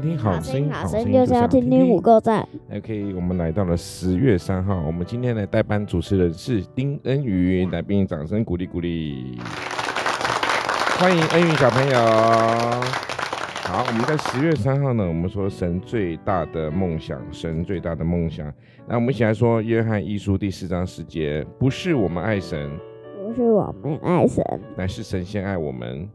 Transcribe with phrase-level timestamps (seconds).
[0.00, 2.46] 听听好声音，好声音就是要听听五个赞。
[2.74, 9.38] OK，我们来到了十月三号，我们今天的代班主持人是丁恩宇，来宾掌声鼓励鼓励，
[10.98, 11.98] 欢迎恩宇小朋友。
[13.62, 18.50] 好，我们在十月三号呢，我们说神最大的梦想，神最大的梦想。
[18.88, 22.70] 那我们一起来说约翰一书第四章十节，不是我们爱神，
[23.26, 24.44] 不是我们爱神，
[24.76, 26.08] 乃是神先爱我们。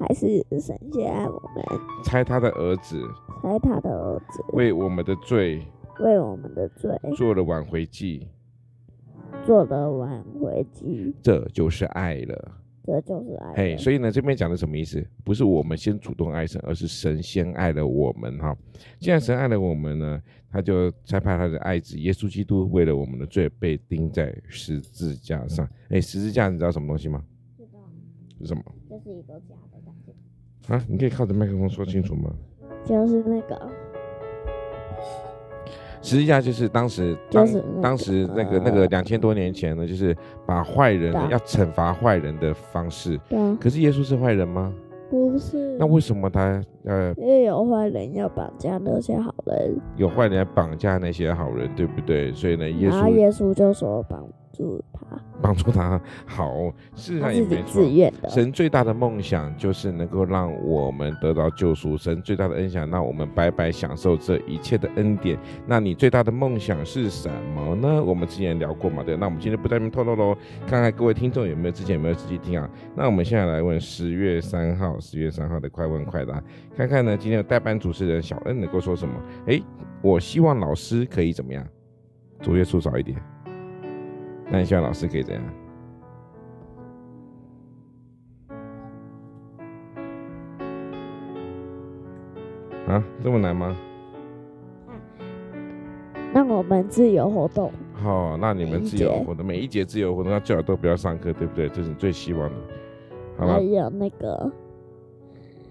[0.00, 0.26] 还是
[0.58, 1.64] 神先爱我们，
[2.02, 2.98] 猜他的儿子，
[3.42, 5.62] 猜他的儿子为我们的罪，
[6.00, 8.26] 为我们的罪做了挽回祭，
[9.44, 13.52] 做了挽回祭，这就是爱了，这就是爱。
[13.54, 15.06] 嘿，所以呢，这边讲的什么意思？
[15.22, 18.56] 不是我们先主动爱神，而是神先爱了我们哈。
[18.98, 25.68] 既然神爱了我们呢，他就差派他的爱子耶稣基督，为了我们的罪被钉在十字架上。
[25.90, 27.22] 哎，十字架你知道什么东西吗？
[28.40, 28.62] 是什么？
[28.88, 30.74] 这是一个假的。
[30.74, 32.30] 啊，你可以靠着麦克风说清楚吗？
[32.84, 33.68] 就是那个，
[36.00, 40.16] 实际上就是当时，就是、当，当时那个那个两千多年前呢，就是
[40.46, 43.18] 把坏人要惩罚坏人的方式。
[43.28, 43.58] 对啊。
[43.60, 44.72] 可是耶稣是坏人吗？
[45.10, 45.76] 不是。
[45.78, 47.14] 那为什么他呃？
[47.16, 49.76] 因为有坏人要绑架那些好人。
[49.96, 52.32] 有坏人要绑架那些好人，对不对？
[52.32, 52.92] 所以呢，耶稣。
[52.92, 55.00] 然后耶稣就说帮助他。
[55.42, 57.82] 帮助他好，事实上也没错。
[58.28, 61.96] 神最大的梦想就是能够让我们得到救赎。
[61.96, 65.38] 神最大的恩想让我们白白享受这一切的恩典。
[65.66, 68.04] 那你最大的梦想是什么呢？
[68.04, 69.16] 我们之前聊过嘛，对。
[69.16, 70.36] 那我们今天不在这边透露喽，
[70.66, 72.68] 看看各位听众有没有之前有没有仔细听啊？
[72.94, 76.42] 那我们现在来问十月三号，十月三号的快问快答，
[76.76, 79.14] 看看呢，今天的代班主持人小恩能够说什么？
[79.46, 79.62] 诶，
[80.02, 81.66] 我希望老师可以怎么样？
[82.40, 83.18] 作业数少一点。
[84.50, 85.44] 那你希望老师可以怎样？
[92.88, 93.76] 啊，这么难吗？
[96.32, 97.70] 让我们自由活动。
[97.92, 101.68] 好，那你们自由活动，每一节自由活动，那最好都不要上课，对不对？
[101.68, 102.56] 这是你最希望的。
[103.36, 103.54] 好了。
[103.54, 104.50] 还有那个，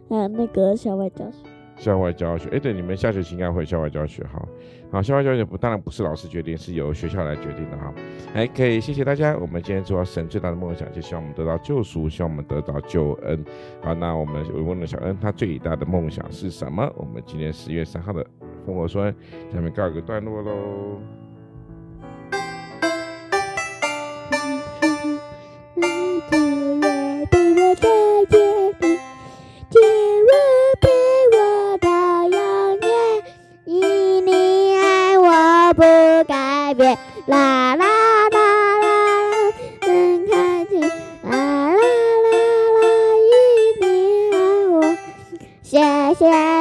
[0.09, 1.37] 还有那个校外教学。
[1.77, 4.45] 校外教学，哎，对，你们下学期应该会校外教学，好，
[4.91, 7.93] 好，校外教学不，当然不是老师决定，是由学校来决定的，哈，
[8.33, 13.45] 哎，可以，谢谢大家，我们今天做到神最大的梦想，就希望我们得到救赎，希望我们得到救恩，
[13.81, 16.91] 好，那我们我问了小恩，他最大的梦想是什么？
[16.97, 18.25] 我们今天十月三号的
[18.67, 19.09] 烽火说，
[19.53, 20.99] 下面告一个段落喽。
[35.79, 35.85] 不
[36.25, 37.85] 改变，啦啦
[38.29, 39.53] 啦啦啦，
[39.87, 40.89] 能看清，啦
[41.23, 41.77] 啦啦
[42.75, 42.79] 啦，
[43.23, 43.87] 一定
[44.33, 44.35] 爱
[44.67, 44.75] 我
[45.63, 45.79] 谢
[46.15, 46.58] 谢。